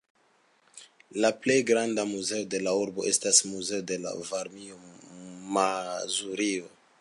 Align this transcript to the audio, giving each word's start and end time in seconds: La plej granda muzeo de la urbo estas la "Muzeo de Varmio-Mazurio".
La 1.25 1.29
plej 1.43 1.57
granda 1.67 2.05
muzeo 2.13 2.47
de 2.53 2.61
la 2.69 2.73
urbo 2.85 3.05
estas 3.11 3.43
la 3.45 3.51
"Muzeo 3.51 3.85
de 3.93 3.99
Varmio-Mazurio". 4.31 6.75